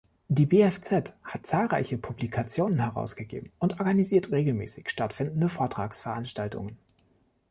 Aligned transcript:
Die 0.29 0.47
BfZ 0.47 1.13
hat 1.23 1.45
zahlreiche 1.45 1.99
Publikationen 1.99 2.79
herausgegeben 2.79 3.51
und 3.59 3.79
organisiert 3.79 4.31
regelmäßig 4.31 4.89
stattfindende 4.89 5.47
Vortragsveranstaltungen. 5.47 6.79